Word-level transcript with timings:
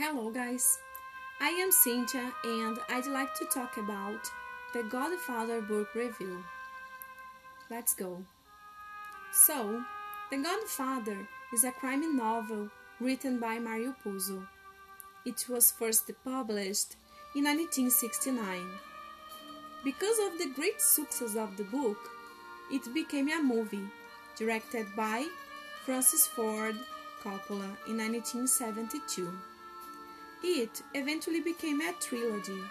Hello, 0.00 0.30
guys. 0.30 0.78
I 1.40 1.48
am 1.48 1.72
Cynthia 1.72 2.32
and 2.44 2.78
I'd 2.88 3.08
like 3.08 3.34
to 3.34 3.44
talk 3.46 3.78
about 3.78 4.30
the 4.72 4.84
Godfather 4.84 5.60
book 5.60 5.92
review. 5.92 6.44
Let's 7.68 7.94
go. 7.94 8.22
So, 9.32 9.82
The 10.30 10.36
Godfather 10.36 11.26
is 11.52 11.64
a 11.64 11.72
crime 11.72 12.16
novel 12.16 12.70
written 13.00 13.40
by 13.40 13.58
Mario 13.58 13.92
Puzo. 14.04 14.46
It 15.26 15.46
was 15.48 15.72
first 15.72 16.08
published 16.24 16.94
in 17.34 17.42
1969. 17.42 18.70
Because 19.82 20.18
of 20.20 20.38
the 20.38 20.52
great 20.54 20.80
success 20.80 21.34
of 21.34 21.56
the 21.56 21.64
book, 21.64 21.98
it 22.70 22.94
became 22.94 23.28
a 23.30 23.42
movie 23.42 23.90
directed 24.36 24.86
by 24.94 25.26
Francis 25.84 26.24
Ford 26.28 26.76
Coppola 27.20 27.74
in 27.88 27.98
1972. 27.98 29.28
It 30.42 30.82
eventually 30.94 31.40
became 31.40 31.80
a 31.80 31.92
trilogy 32.00 32.62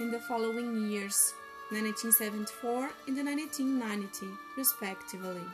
in 0.00 0.10
the 0.10 0.18
following 0.18 0.90
years, 0.90 1.34
1974 1.70 2.90
and 3.06 3.16
1990, 3.16 4.26
respectively. 4.56 5.46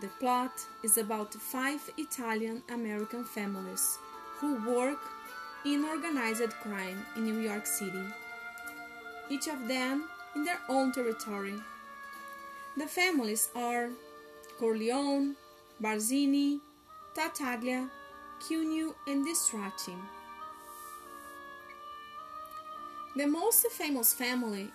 The 0.00 0.08
plot 0.20 0.52
is 0.82 0.98
about 0.98 1.32
five 1.32 1.80
Italian 1.96 2.62
American 2.70 3.24
families 3.24 3.98
who 4.38 4.54
work 4.70 5.00
in 5.64 5.84
organized 5.84 6.50
crime 6.62 7.06
in 7.16 7.24
New 7.24 7.40
York 7.40 7.66
City, 7.66 8.04
each 9.30 9.46
of 9.48 9.66
them 9.66 10.08
in 10.34 10.44
their 10.44 10.60
own 10.68 10.92
territory. 10.92 11.54
The 12.76 12.86
families 12.86 13.48
are 13.54 13.90
Corleone, 14.58 15.36
Barzini, 15.82 16.60
Tattaglia, 17.14 17.88
Cuneo, 18.46 18.94
and 19.06 19.26
Distracci. 19.26 19.96
The 23.14 23.26
most 23.26 23.66
famous 23.68 24.12
family 24.14 24.72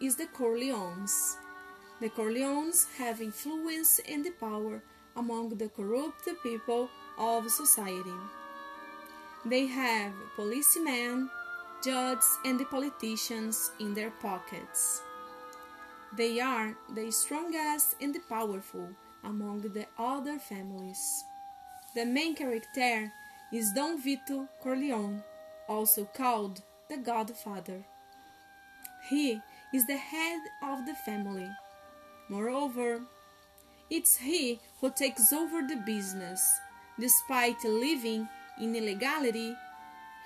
is 0.00 0.16
the 0.16 0.26
Corleones. 0.26 1.36
The 2.00 2.08
Corleones 2.08 2.86
have 2.96 3.20
influence 3.20 4.00
and 4.08 4.26
power 4.38 4.82
among 5.16 5.50
the 5.50 5.68
corrupt 5.68 6.28
people 6.42 6.88
of 7.18 7.50
society. 7.50 8.18
They 9.44 9.66
have 9.66 10.12
policemen, 10.36 11.30
judges, 11.84 12.38
and 12.44 12.58
politicians 12.70 13.72
in 13.80 13.92
their 13.92 14.10
pockets. 14.10 15.02
They 16.16 16.40
are 16.40 16.76
the 16.94 17.10
strongest 17.10 17.96
and 18.00 18.14
the 18.14 18.20
powerful 18.20 18.88
among 19.24 19.60
the 19.60 19.86
other 19.98 20.38
families. 20.38 21.24
The 21.92 22.04
main 22.04 22.36
character 22.36 23.12
is 23.52 23.72
Don 23.72 24.00
Vito 24.00 24.46
Corleone, 24.62 25.24
also 25.68 26.04
called 26.04 26.62
the 26.88 26.96
Godfather. 26.96 27.84
He 29.08 29.40
is 29.74 29.86
the 29.88 29.96
head 29.96 30.40
of 30.62 30.86
the 30.86 30.94
family. 30.94 31.50
Moreover, 32.28 33.00
it's 33.90 34.16
he 34.18 34.60
who 34.80 34.92
takes 34.92 35.32
over 35.32 35.62
the 35.62 35.82
business. 35.84 36.60
Despite 37.00 37.64
living 37.64 38.28
in 38.60 38.76
illegality, 38.76 39.56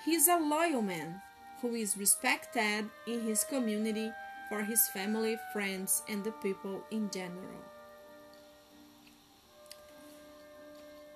he 0.03 0.13
is 0.13 0.27
a 0.27 0.37
loyal 0.37 0.83
man 0.83 1.19
who 1.61 1.73
is 1.73 1.97
respected 1.97 2.91
in 3.07 3.21
his 3.21 3.43
community 3.43 4.11
for 4.49 4.61
his 4.61 4.87
family, 4.89 5.39
friends, 5.51 6.03
and 6.07 6.23
the 6.23 6.31
people 6.31 6.83
in 6.91 7.09
general. 7.09 7.74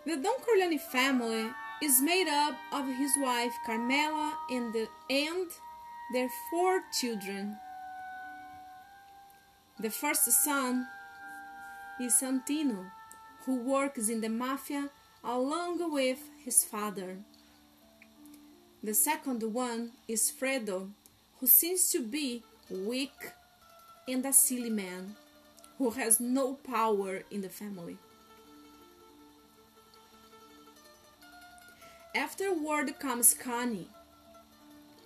The 0.05 0.15
Don 0.15 0.39
Corleone 0.39 0.77
family 0.77 1.49
is 1.83 2.01
made 2.01 2.29
up 2.29 2.55
of 2.71 2.87
his 2.87 3.11
wife 3.17 3.51
Carmela 3.65 4.33
and, 4.49 4.73
the, 4.73 4.87
and 5.09 5.51
their 6.13 6.29
four 6.49 6.81
children. 6.97 7.57
The 9.77 9.89
first 9.89 10.23
son 10.31 10.87
is 11.99 12.13
Santino, 12.13 12.91
who 13.45 13.57
works 13.57 14.07
in 14.07 14.21
the 14.21 14.29
mafia 14.29 14.89
along 15.21 15.91
with 15.91 16.19
his 16.45 16.63
father. 16.63 17.17
The 18.81 18.93
second 18.93 19.43
one 19.43 19.91
is 20.07 20.31
Fredo, 20.31 20.91
who 21.39 21.47
seems 21.47 21.91
to 21.91 22.01
be 22.01 22.43
weak 22.69 23.33
and 24.07 24.25
a 24.25 24.31
silly 24.31 24.69
man 24.69 25.17
who 25.77 25.89
has 25.91 26.21
no 26.21 26.53
power 26.53 27.23
in 27.29 27.41
the 27.41 27.49
family. 27.49 27.97
Afterward 32.15 32.97
comes 32.99 33.35
Connie. 33.35 33.87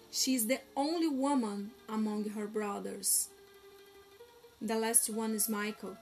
She 0.09 0.35
is 0.35 0.47
the 0.47 0.59
only 0.77 1.09
woman 1.09 1.71
among 1.89 2.29
her 2.29 2.47
brothers. 2.47 3.27
The 4.61 4.75
last 4.75 5.09
one 5.09 5.33
is 5.33 5.49
Michael. 5.49 5.97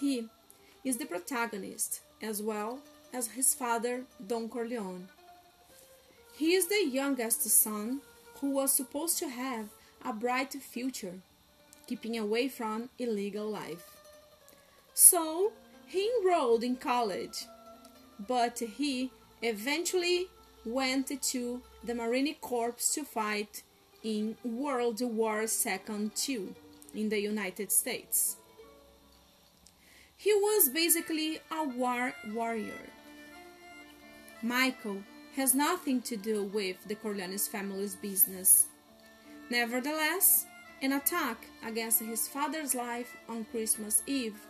He 0.00 0.28
is 0.84 0.96
the 0.96 1.06
protagonist 1.06 2.00
as 2.20 2.42
well 2.42 2.80
as 3.12 3.28
his 3.28 3.54
father, 3.54 4.02
Don 4.26 4.48
Corleone. 4.48 5.06
He 6.34 6.54
is 6.54 6.66
the 6.66 6.88
youngest 6.90 7.42
son 7.42 8.00
who 8.40 8.50
was 8.50 8.72
supposed 8.72 9.18
to 9.18 9.28
have 9.28 9.68
a 10.04 10.12
bright 10.12 10.52
future, 10.54 11.20
keeping 11.86 12.18
away 12.18 12.48
from 12.48 12.88
illegal 12.98 13.48
life. 13.48 13.96
So 14.94 15.52
he 15.86 16.10
enrolled 16.18 16.64
in 16.64 16.74
college, 16.74 17.44
but 18.26 18.58
he 18.58 19.12
eventually 19.42 20.28
went 20.64 21.22
to 21.22 21.62
the 21.84 21.94
Marine 21.94 22.34
Corps 22.40 22.92
to 22.94 23.04
fight 23.04 23.62
in 24.02 24.36
World 24.44 25.00
War 25.00 25.44
II 25.44 26.54
in 26.94 27.08
the 27.08 27.20
United 27.20 27.72
States. 27.72 28.36
He 30.16 30.34
was 30.34 30.68
basically 30.68 31.40
a 31.50 31.64
war 31.64 32.12
warrior. 32.28 32.90
Michael 34.42 35.02
has 35.36 35.54
nothing 35.54 36.02
to 36.02 36.16
do 36.16 36.44
with 36.44 36.76
the 36.86 36.94
Corleones 36.94 37.48
family's 37.48 37.94
business. 37.96 38.66
Nevertheless, 39.48 40.46
an 40.82 40.92
attack 40.92 41.46
against 41.64 42.00
his 42.00 42.28
father's 42.28 42.74
life 42.74 43.16
on 43.28 43.44
Christmas 43.50 44.02
Eve 44.06 44.46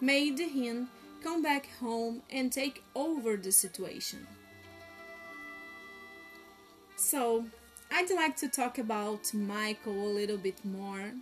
made 0.00 0.38
him 0.38 0.88
come 1.22 1.42
back 1.42 1.68
home 1.80 2.22
and 2.30 2.52
take 2.52 2.82
over 2.94 3.36
the 3.36 3.52
situation. 3.52 4.26
So, 6.96 7.46
I'd 7.90 8.10
like 8.10 8.36
to 8.36 8.48
talk 8.48 8.78
about 8.78 9.32
Michael 9.34 10.08
a 10.08 10.16
little 10.20 10.38
bit 10.38 10.64
more, 10.64 11.12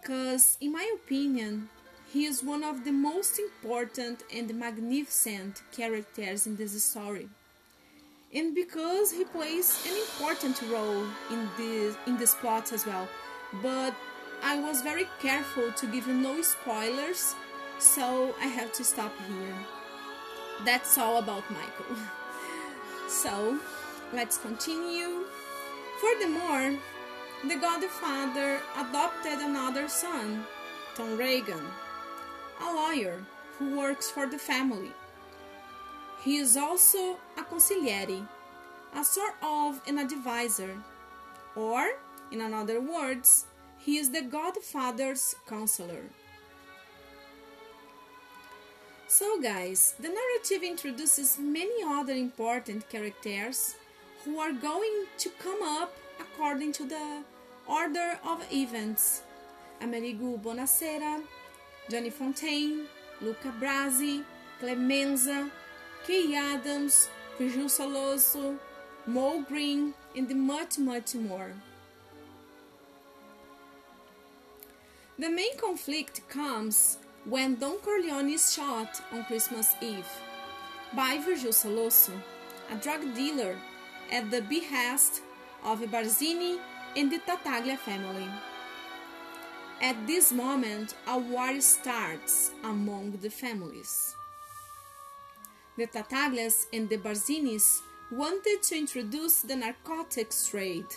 because, 0.00 0.56
in 0.60 0.72
my 0.72 0.90
opinion, 0.94 1.68
he 2.12 2.24
is 2.24 2.42
one 2.42 2.64
of 2.64 2.84
the 2.84 2.92
most 2.92 3.38
important 3.38 4.24
and 4.34 4.52
magnificent 4.54 5.62
characters 5.70 6.46
in 6.46 6.56
this 6.56 6.82
story. 6.82 7.28
And 8.34 8.54
because 8.54 9.12
he 9.12 9.24
plays 9.24 9.84
an 9.88 9.96
important 9.96 10.60
role 10.70 11.04
in 11.30 11.48
this 11.56 11.96
in 12.06 12.16
this 12.16 12.34
plot 12.34 12.72
as 12.72 12.86
well. 12.86 13.08
But 13.62 13.94
I 14.42 14.58
was 14.60 14.82
very 14.82 15.06
careful 15.20 15.72
to 15.72 15.86
give 15.86 16.06
you 16.06 16.14
no 16.14 16.40
spoilers, 16.42 17.34
so 17.80 18.34
I 18.40 18.46
have 18.46 18.72
to 18.74 18.84
stop 18.84 19.12
here. 19.26 19.54
That's 20.64 20.98
all 20.98 21.18
about 21.18 21.50
Michael. 21.50 21.96
so, 23.08 23.58
let's 24.12 24.36
continue. 24.36 25.24
Furthermore, 26.00 26.78
the 27.48 27.56
Godfather 27.56 28.60
adopted 28.78 29.38
another 29.38 29.88
son, 29.88 30.44
Tom 30.94 31.18
Hagen, 31.18 31.64
a 32.60 32.74
lawyer 32.74 33.24
who 33.58 33.78
works 33.78 34.10
for 34.10 34.26
the 34.26 34.38
family. 34.38 34.92
He 36.22 36.36
is 36.36 36.56
also 36.56 37.16
a 37.38 37.42
consigliere, 37.42 38.26
a 38.94 39.04
sort 39.04 39.34
of 39.42 39.80
an 39.86 39.98
advisor, 39.98 40.76
or, 41.56 41.92
in 42.30 42.40
other 42.52 42.80
words, 42.80 43.46
he 43.78 43.96
is 43.96 44.10
the 44.10 44.20
Godfather's 44.22 45.34
counselor. 45.48 46.04
So, 49.20 49.38
guys, 49.38 49.92
the 50.00 50.08
narrative 50.08 50.62
introduces 50.62 51.38
many 51.38 51.84
other 51.84 52.14
important 52.14 52.88
characters 52.88 53.74
who 54.24 54.38
are 54.38 54.50
going 54.50 55.04
to 55.18 55.28
come 55.38 55.62
up 55.62 55.94
according 56.18 56.72
to 56.80 56.86
the 56.88 57.22
order 57.66 58.18
of 58.24 58.42
events. 58.50 59.20
Amerigo 59.82 60.38
Bonasera, 60.38 61.20
Johnny 61.90 62.10
Fontane, 62.10 62.86
Luca 63.20 63.52
Brasi, 63.60 64.24
Clemenza, 64.58 65.50
Kay 66.06 66.34
Adams, 66.34 67.10
Virgil 67.36 67.66
Sollozzo, 67.66 68.56
Moe 69.06 69.44
Greene, 69.46 69.92
and 70.16 70.34
much, 70.34 70.78
much 70.78 71.14
more. 71.14 71.52
The 75.18 75.28
main 75.28 75.58
conflict 75.58 76.26
comes 76.30 76.96
when 77.24 77.56
Don 77.56 77.78
Corleone 77.78 78.30
is 78.30 78.54
shot 78.54 79.00
on 79.12 79.24
Christmas 79.24 79.74
Eve. 79.82 80.08
by 80.94 81.18
Virgil 81.24 81.52
Sollozzo, 81.52 82.12
a 82.72 82.76
drug 82.76 83.14
dealer 83.14 83.56
at 84.10 84.30
the 84.30 84.42
behest 84.42 85.22
of 85.62 85.80
Barzini 85.80 86.58
and 86.96 87.12
the 87.12 87.18
Tattaglia 87.18 87.76
family. 87.76 88.26
At 89.80 90.06
this 90.06 90.32
moment, 90.32 90.94
a 91.06 91.18
war 91.18 91.60
starts 91.60 92.50
among 92.64 93.12
the 93.22 93.30
families. 93.30 94.14
The 95.76 95.86
Tattaglias 95.86 96.66
and 96.72 96.88
the 96.88 96.98
Barzinis 96.98 97.80
wanted 98.10 98.62
to 98.64 98.76
introduce 98.76 99.42
the 99.42 99.56
narcotics 99.56 100.48
trade, 100.48 100.90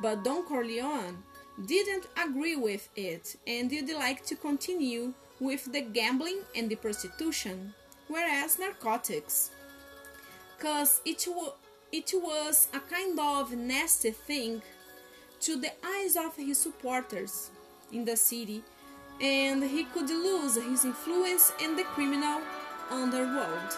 but 0.00 0.22
Don 0.22 0.44
Corleone 0.44 1.22
didn't 1.66 2.06
agree 2.16 2.56
with 2.56 2.88
it 2.94 3.36
and 3.46 3.70
would 3.70 3.92
like 3.92 4.24
to 4.26 4.36
continue 4.36 5.12
with 5.40 5.72
the 5.72 5.80
gambling 5.80 6.40
and 6.54 6.68
the 6.68 6.76
prostitution, 6.76 7.74
whereas 8.08 8.58
narcotics. 8.58 9.50
Cause 10.58 11.00
it, 11.06 11.26
it 11.90 12.12
was 12.14 12.68
a 12.74 12.80
kind 12.80 13.18
of 13.18 13.52
nasty 13.52 14.10
thing 14.10 14.62
to 15.40 15.58
the 15.58 15.72
eyes 15.84 16.16
of 16.16 16.36
his 16.36 16.58
supporters 16.58 17.50
in 17.90 18.04
the 18.04 18.16
city, 18.16 18.62
and 19.20 19.64
he 19.64 19.84
could 19.84 20.10
lose 20.10 20.56
his 20.56 20.84
influence 20.84 21.52
in 21.62 21.76
the 21.76 21.84
criminal 21.84 22.42
underworld. 22.90 23.76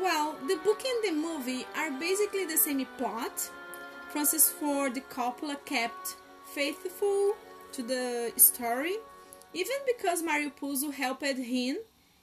Well, 0.00 0.36
the 0.46 0.56
book 0.64 0.82
and 0.84 1.04
the 1.04 1.20
movie 1.20 1.66
are 1.76 1.90
basically 1.90 2.46
the 2.46 2.56
same 2.56 2.86
plot. 2.96 3.50
Francis 4.10 4.48
Ford 4.48 4.94
Coppola 5.10 5.56
kept 5.64 6.16
faithful 6.54 7.34
to 7.72 7.82
the 7.82 8.32
story, 8.36 8.96
even 9.52 9.76
because 9.86 10.22
Mario 10.22 10.50
Puzo 10.50 10.92
helped 10.92 11.24
him 11.24 11.76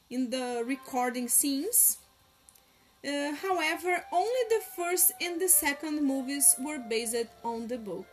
in 0.09 0.29
the 0.29 0.63
recording 0.65 1.27
scenes. 1.27 1.97
Uh, 3.03 3.33
however, 3.35 4.03
only 4.11 4.43
the 4.49 4.61
first 4.75 5.11
and 5.21 5.39
the 5.39 5.47
second 5.47 6.03
movies 6.03 6.55
were 6.59 6.79
based 6.79 7.27
on 7.43 7.67
the 7.67 7.77
book. 7.77 8.07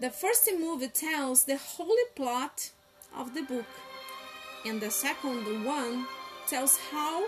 The 0.00 0.10
first 0.10 0.48
movie 0.58 0.88
tells 0.88 1.44
the 1.44 1.56
whole 1.56 2.04
plot 2.16 2.70
of 3.14 3.34
the 3.34 3.42
book, 3.42 3.66
and 4.64 4.80
the 4.80 4.90
second 4.90 5.64
one 5.64 6.06
tells 6.46 6.78
how 6.90 7.26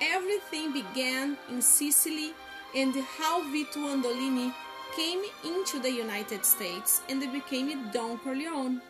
everything 0.00 0.72
began 0.72 1.36
in 1.50 1.62
Sicily 1.62 2.32
and 2.74 2.94
how 3.18 3.42
Vito 3.50 3.80
Andolini 3.80 4.52
came 4.96 5.22
into 5.44 5.78
the 5.78 5.90
United 5.90 6.44
States 6.44 7.00
and 7.08 7.20
became 7.32 7.90
Don 7.90 8.18
Corleone. 8.18 8.80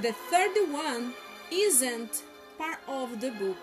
The 0.00 0.12
third 0.30 0.54
one 0.70 1.14
isn't 1.50 2.22
part 2.58 2.78
of 2.88 3.20
the 3.20 3.30
book. 3.30 3.56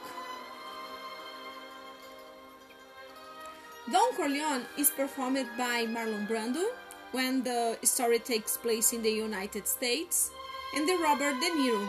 Don 3.91 4.13
Corleone 4.15 4.65
is 4.77 4.89
performed 4.89 5.47
by 5.57 5.85
Marlon 5.85 6.27
Brando 6.27 6.65
when 7.11 7.43
the 7.43 7.77
story 7.83 8.19
takes 8.19 8.55
place 8.55 8.93
in 8.93 9.01
the 9.01 9.11
United 9.11 9.67
States 9.67 10.31
and 10.75 10.87
the 10.87 10.97
Robert 11.03 11.35
De 11.41 11.49
Niro 11.49 11.85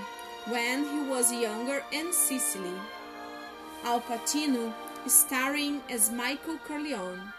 when 0.48 0.82
he 0.82 1.08
was 1.08 1.32
younger 1.32 1.84
in 1.92 2.12
Sicily. 2.12 2.74
Al 3.84 4.00
Pacino 4.00 4.72
starring 5.06 5.80
as 5.90 6.10
Michael 6.10 6.58
Corleone. 6.66 7.32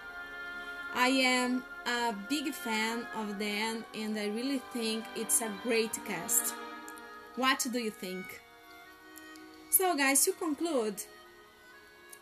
I 0.94 1.10
am 1.10 1.64
a 1.86 2.14
big 2.30 2.54
fan 2.54 3.06
of 3.16 3.40
Dan 3.40 3.84
and 3.94 4.18
I 4.18 4.28
really 4.28 4.62
think 4.72 5.04
it's 5.16 5.42
a 5.42 5.52
great 5.64 5.94
cast. 6.06 6.54
What 7.36 7.66
do 7.72 7.80
you 7.80 7.92
think? 7.92 8.42
So, 9.70 9.98
guys, 9.98 10.24
to 10.26 10.34
conclude 10.34 11.02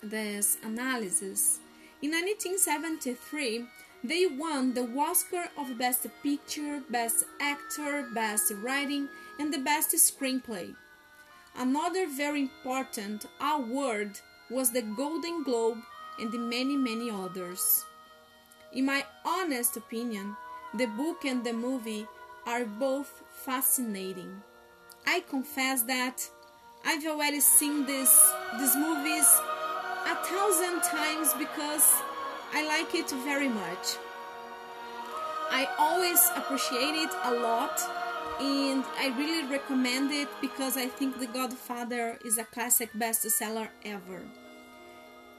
this 0.02 0.58
analysis, 0.64 1.60
in 2.02 2.12
1973, 2.12 3.66
they 4.04 4.26
won 4.26 4.74
the 4.74 4.90
Oscar 4.98 5.50
of 5.58 5.78
Best 5.78 6.08
Picture, 6.24 6.82
Best 6.90 7.26
Actor, 7.40 8.10
Best 8.14 8.52
Writing, 8.64 9.08
and 9.38 9.54
the 9.54 9.60
Best 9.60 9.94
Screenplay. 9.94 10.74
Another 11.56 12.08
very 12.08 12.42
important 12.42 13.26
award 13.40 14.20
was 14.50 14.72
the 14.72 14.82
Golden 14.82 15.44
Globe 15.44 15.78
and 16.20 16.32
many, 16.50 16.76
many 16.76 17.12
others. 17.12 17.86
In 18.74 18.86
my 18.86 19.04
honest 19.26 19.76
opinion, 19.76 20.38
the 20.74 20.86
book 20.86 21.26
and 21.26 21.44
the 21.44 21.52
movie 21.52 22.08
are 22.46 22.64
both 22.64 23.22
fascinating. 23.30 24.42
I 25.06 25.20
confess 25.30 25.84
that 25.84 26.26
I've 26.86 27.06
already 27.06 27.42
seen 27.42 27.86
this, 27.86 28.34
these 28.58 28.76
movies 28.78 29.28
a 30.08 30.16
thousand 30.24 30.84
times 30.84 31.34
because 31.34 31.94
I 32.54 32.66
like 32.66 32.96
it 32.96 33.10
very 33.26 33.50
much. 33.50 33.98
I 35.50 35.68
always 35.78 36.22
appreciate 36.38 36.96
it 36.96 37.12
a 37.24 37.34
lot 37.34 37.78
and 38.40 38.86
I 38.98 39.14
really 39.18 39.48
recommend 39.52 40.12
it 40.12 40.30
because 40.40 40.78
I 40.78 40.88
think 40.88 41.20
The 41.20 41.28
Godfather 41.28 42.18
is 42.24 42.38
a 42.38 42.46
classic 42.46 42.94
bestseller 42.94 43.68
ever. 43.84 44.22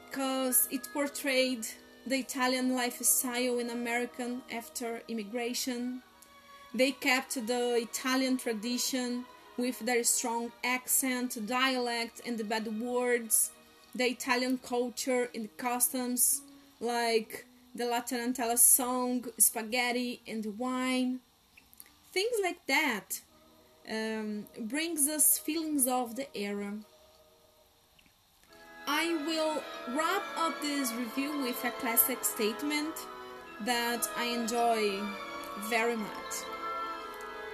Because 0.05 0.67
it 0.71 0.87
portrayed 0.93 1.65
the 2.05 2.17
Italian 2.17 2.75
lifestyle 2.75 3.59
in 3.59 3.69
American 3.69 4.41
after 4.51 5.01
immigration. 5.07 6.01
They 6.73 6.91
kept 6.91 7.35
the 7.47 7.75
Italian 7.75 8.37
tradition 8.37 9.25
with 9.57 9.79
their 9.79 10.03
strong 10.03 10.51
accent, 10.63 11.37
dialect, 11.45 12.21
and 12.25 12.37
the 12.37 12.43
bad 12.43 12.67
words, 12.79 13.51
the 13.93 14.05
Italian 14.05 14.57
culture 14.57 15.29
and 15.35 15.55
customs 15.57 16.41
like 16.79 17.45
the 17.75 17.85
La 17.85 18.01
Tarantella 18.01 18.57
song, 18.57 19.25
spaghetti, 19.37 20.21
and 20.27 20.57
wine 20.57 21.19
things 22.13 22.37
like 22.43 22.65
that 22.67 23.21
um, 23.89 24.45
brings 24.59 25.07
us 25.07 25.37
feelings 25.39 25.87
of 25.87 26.15
the 26.15 26.27
era. 26.37 26.73
Will 29.33 29.63
wrap 29.95 30.21
up 30.37 30.61
this 30.61 30.93
review 30.93 31.41
with 31.41 31.57
a 31.65 31.71
classic 31.81 32.23
statement 32.23 32.93
that 33.61 34.07
I 34.15 34.25
enjoy 34.25 35.01
very 35.69 35.95
much. 35.95 36.33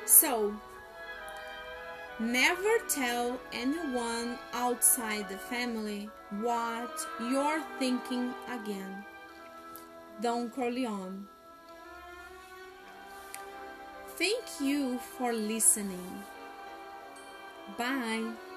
So, 0.06 0.54
never 2.20 2.80
tell 2.90 3.40
anyone 3.54 4.38
outside 4.52 5.30
the 5.30 5.38
family 5.38 6.10
what 6.42 6.92
you're 7.22 7.64
thinking 7.80 8.34
again. 8.52 9.06
Don 10.22 10.50
Corleone. 10.50 11.28
Thank 14.18 14.44
you 14.60 15.00
for 15.18 15.32
listening. 15.32 16.24
Bye. 17.78 18.49